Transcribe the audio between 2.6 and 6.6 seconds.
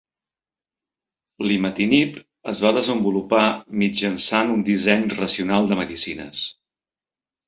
va desenvolupar mitjançant un disseny racional de medicines.